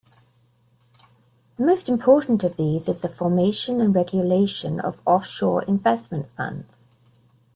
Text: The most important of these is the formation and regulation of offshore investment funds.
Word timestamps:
The 1.57 1.63
most 1.63 1.87
important 1.87 2.43
of 2.43 2.57
these 2.57 2.89
is 2.89 3.01
the 3.01 3.07
formation 3.07 3.79
and 3.79 3.93
regulation 3.93 4.79
of 4.79 4.99
offshore 5.05 5.61
investment 5.65 6.27
funds. 6.31 6.85